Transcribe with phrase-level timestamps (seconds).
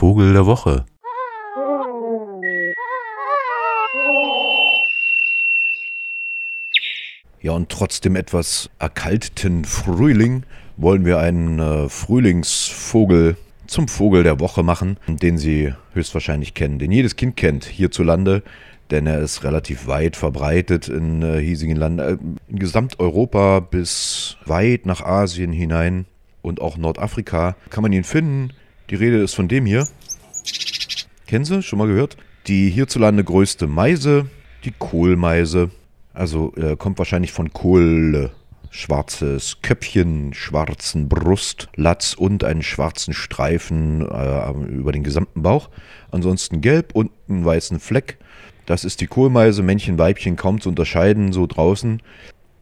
[0.00, 0.86] Vogel der Woche.
[7.42, 10.44] Ja, und trotz dem etwas erkalteten Frühling
[10.78, 13.36] wollen wir einen äh, Frühlingsvogel
[13.66, 18.42] zum Vogel der Woche machen, den Sie höchstwahrscheinlich kennen, den jedes Kind kennt hierzulande,
[18.90, 22.16] denn er ist relativ weit verbreitet in äh, hiesigen Landen, äh,
[22.48, 26.06] in Gesamteuropa bis weit nach Asien hinein
[26.40, 28.54] und auch Nordafrika kann man ihn finden.
[28.90, 29.86] Die Rede ist von dem hier.
[31.28, 31.62] Kennen Sie?
[31.62, 32.16] Schon mal gehört?
[32.48, 34.28] Die hierzulande größte Meise,
[34.64, 35.70] die Kohlmeise.
[36.12, 38.32] Also äh, kommt wahrscheinlich von Kohle.
[38.72, 45.70] Schwarzes Köpfchen, schwarzen Brustlatz und einen schwarzen Streifen äh, über den gesamten Bauch.
[46.10, 48.18] Ansonsten gelb und einen weißen Fleck.
[48.66, 52.02] Das ist die Kohlmeise, Männchen, Weibchen kaum zu unterscheiden, so draußen.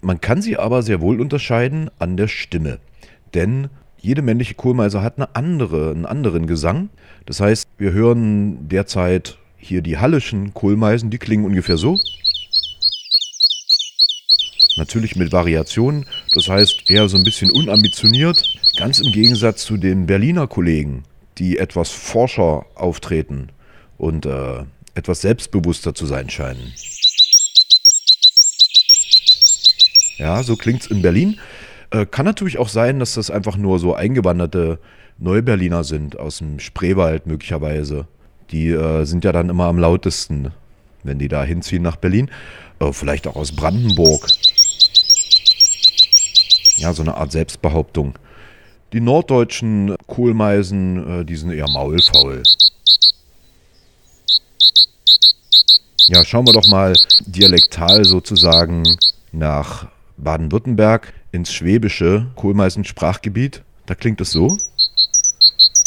[0.03, 2.81] Man kann sie aber sehr wohl unterscheiden an der Stimme.
[3.35, 3.69] Denn
[4.01, 6.91] jede männliche Kohlmeise hat eine andere, einen anderen Gesang.
[7.27, 11.99] Das heißt, wir hören derzeit hier die hallischen Kohlmeisen, die klingen ungefähr so.
[14.77, 18.45] Natürlich mit Variationen, das heißt eher so ein bisschen unambitioniert.
[18.79, 21.03] Ganz im Gegensatz zu den Berliner Kollegen,
[21.39, 23.49] die etwas forscher auftreten
[23.97, 26.73] und äh, etwas selbstbewusster zu sein scheinen.
[30.19, 31.41] Ja, so klingt es in Berlin.
[31.91, 34.79] Äh, kann natürlich auch sein, dass das einfach nur so eingewanderte
[35.19, 38.07] Neuberliner sind, aus dem Spreewald möglicherweise.
[38.51, 40.53] Die äh, sind ja dann immer am lautesten,
[41.03, 42.31] wenn die da hinziehen nach Berlin.
[42.79, 44.27] Äh, vielleicht auch aus Brandenburg.
[46.77, 48.19] Ja, so eine Art Selbstbehauptung.
[48.93, 52.43] Die norddeutschen Kohlmeisen, äh, die sind eher maulfaul.
[56.07, 56.95] Ja, schauen wir doch mal
[57.27, 58.97] dialektal sozusagen
[59.33, 63.63] nach Baden-Württemberg ins schwäbische Kohlmeisen-Sprachgebiet.
[63.87, 64.57] Da klingt es so.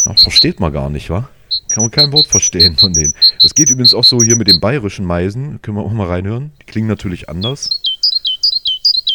[0.04, 1.28] Ja, versteht man gar nicht, wa?
[1.70, 3.14] Kann man kein Wort verstehen von denen.
[3.40, 5.60] Das geht übrigens auch so hier mit den bayerischen Meisen.
[5.62, 6.52] Können wir auch mal reinhören.
[6.60, 7.80] Die klingen natürlich anders.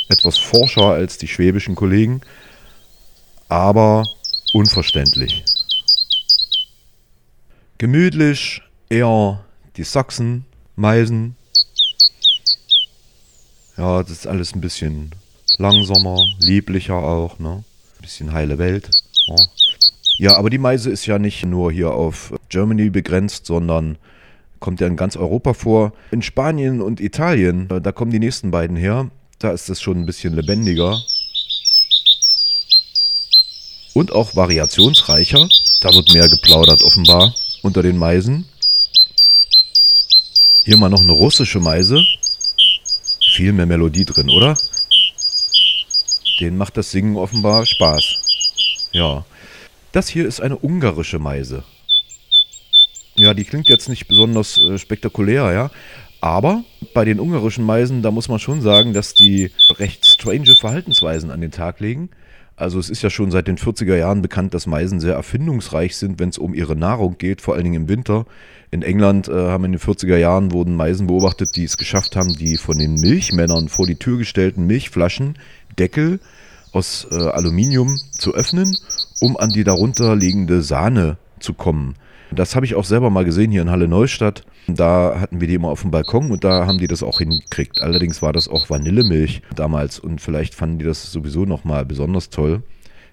[0.09, 2.21] Etwas forscher als die schwäbischen Kollegen.
[3.49, 4.05] Aber
[4.54, 5.43] unverständlich.
[7.77, 9.43] Gemütlich eher
[9.76, 10.45] die Sachsen,
[10.76, 11.36] Meisen.
[13.77, 15.11] Ja, das ist alles ein bisschen
[15.58, 17.64] langsamer, lieblicher auch, ne?
[18.02, 18.90] Bisschen heile Welt.
[19.28, 19.36] Ja.
[20.18, 23.98] ja, aber die Meise ist ja nicht nur hier auf Germany begrenzt, sondern
[24.60, 25.94] kommt ja in ganz Europa vor.
[26.12, 29.10] In Spanien und Italien, äh, da kommen die nächsten beiden her.
[29.40, 31.00] Da ist es schon ein bisschen lebendiger.
[33.94, 35.48] Und auch variationsreicher.
[35.82, 38.46] Da wird mehr geplaudert offenbar unter den Meisen.
[40.66, 42.00] Hier mal noch eine russische Meise.
[43.36, 44.58] Viel mehr Melodie drin, oder?
[46.39, 48.89] Denen macht das Singen offenbar Spaß.
[48.92, 49.25] Ja.
[49.92, 51.64] Das hier ist eine ungarische Meise.
[53.15, 55.71] Ja, die klingt jetzt nicht besonders äh, spektakulär, ja.
[56.21, 61.31] Aber bei den ungarischen Meisen, da muss man schon sagen, dass die recht strange Verhaltensweisen
[61.31, 62.09] an den Tag legen.
[62.55, 66.19] Also es ist ja schon seit den 40er Jahren bekannt, dass Meisen sehr erfindungsreich sind,
[66.19, 68.25] wenn es um ihre Nahrung geht, vor allen Dingen im Winter.
[68.71, 72.33] In England äh, haben in den 40er Jahren wurden Meisen beobachtet, die es geschafft haben,
[72.36, 75.37] die von den Milchmännern vor die Tür gestellten Milchflaschen
[75.80, 76.20] Deckel
[76.71, 78.77] aus äh, Aluminium zu öffnen,
[79.20, 81.95] um an die darunter liegende Sahne zu kommen.
[82.32, 84.43] Das habe ich auch selber mal gesehen hier in Halle Neustadt.
[84.67, 87.82] Da hatten wir die immer auf dem Balkon und da haben die das auch hingekriegt.
[87.82, 92.64] Allerdings war das auch Vanillemilch damals und vielleicht fanden die das sowieso nochmal besonders toll.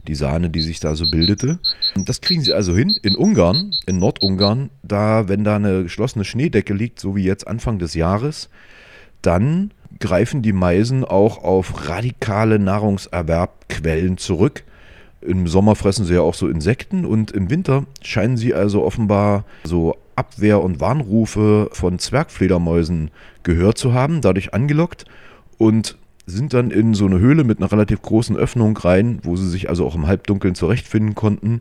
[0.08, 1.60] Die Sahne, die sich da so bildete.
[1.94, 4.68] Das kriegen sie also hin in Ungarn, in Nordungarn.
[4.82, 8.50] Da, wenn da eine geschlossene Schneedecke liegt, so wie jetzt Anfang des Jahres,
[9.22, 14.64] dann greifen die Meisen auch auf radikale Nahrungserwerbquellen zurück.
[15.20, 19.44] Im Sommer fressen sie ja auch so Insekten und im Winter scheinen sie also offenbar
[19.64, 23.10] so Abwehr- und Warnrufe von Zwergfledermäusen
[23.42, 25.06] gehört zu haben, dadurch angelockt
[25.58, 25.96] und
[26.26, 29.68] sind dann in so eine Höhle mit einer relativ großen Öffnung rein, wo sie sich
[29.68, 31.60] also auch im Halbdunkeln zurechtfinden konnten,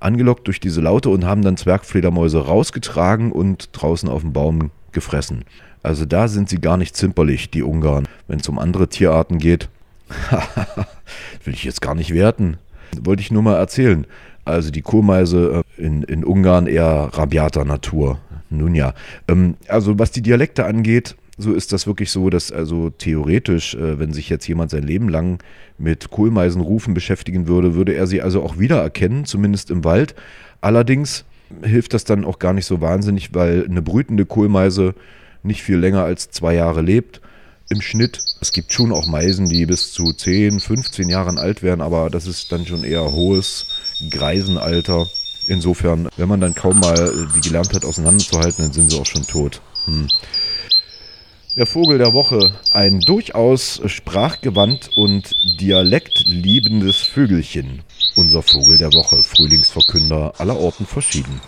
[0.00, 5.44] angelockt durch diese Laute und haben dann Zwergfledermäuse rausgetragen und draußen auf dem Baum gefressen.
[5.82, 8.06] Also da sind sie gar nicht zimperlich, die Ungarn.
[8.28, 9.68] Wenn es um andere Tierarten geht,
[11.44, 12.58] will ich jetzt gar nicht werten.
[13.00, 14.06] Wollte ich nur mal erzählen.
[14.44, 18.18] Also die Kohlmeise äh, in, in Ungarn eher rabiater Natur.
[18.50, 18.94] Nun ja.
[19.28, 23.98] Ähm, also was die Dialekte angeht, so ist das wirklich so, dass also theoretisch, äh,
[23.98, 25.42] wenn sich jetzt jemand sein Leben lang
[25.78, 30.14] mit Kohlmeisenrufen beschäftigen würde, würde er sie also auch wiedererkennen, zumindest im Wald.
[30.60, 31.24] Allerdings
[31.62, 34.94] hilft das dann auch gar nicht so wahnsinnig, weil eine brütende Kohlmeise
[35.42, 37.20] nicht viel länger als zwei Jahre lebt
[37.68, 38.20] im Schnitt.
[38.40, 42.26] Es gibt schon auch Meisen, die bis zu 10, 15 Jahren alt werden, aber das
[42.26, 43.66] ist dann schon eher hohes
[44.10, 45.08] Greisenalter.
[45.48, 49.26] Insofern, wenn man dann kaum mal die gelernt hat, auseinanderzuhalten, dann sind sie auch schon
[49.26, 49.60] tot.
[49.86, 50.06] Hm.
[51.56, 52.54] Der Vogel der Woche.
[52.72, 57.82] Ein durchaus sprachgewandt und dialektliebendes Vögelchen.
[58.14, 59.22] Unser Vogel der Woche.
[59.22, 61.40] Frühlingsverkünder aller Orten verschieden.